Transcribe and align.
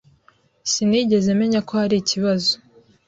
Sinigeze 0.71 1.29
menya 1.39 1.59
ko 1.67 1.73
hari 1.81 1.95
ikibazo. 1.99 2.51